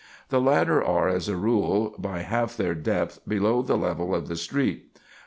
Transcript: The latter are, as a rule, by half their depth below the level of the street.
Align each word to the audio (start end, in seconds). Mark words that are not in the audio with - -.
The 0.29 0.41
latter 0.41 0.83
are, 0.83 1.09
as 1.09 1.29
a 1.29 1.35
rule, 1.35 1.93
by 1.99 2.21
half 2.21 2.57
their 2.57 2.73
depth 2.73 3.19
below 3.27 3.61
the 3.61 3.77
level 3.77 4.15
of 4.15 4.29
the 4.29 4.35
street. 4.35 4.97